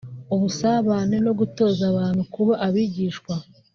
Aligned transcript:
ubusabane 0.35 1.15
no 1.25 1.31
gutoza 1.39 1.81
abantu 1.91 2.21
kuba 2.33 2.53
abigishwa 2.67 3.33